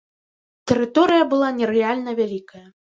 Тэрыторыя 0.71 1.29
была 1.37 1.53
нерэальна 1.61 2.11
вялікая. 2.25 2.67